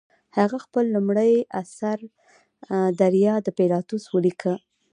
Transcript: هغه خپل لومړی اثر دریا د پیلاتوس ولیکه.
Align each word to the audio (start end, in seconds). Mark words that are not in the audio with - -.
هغه 0.37 0.57
خپل 0.65 0.85
لومړی 0.95 1.33
اثر 1.61 1.97
دریا 2.99 3.35
د 3.45 3.47
پیلاتوس 3.57 4.03
ولیکه. 4.09 4.53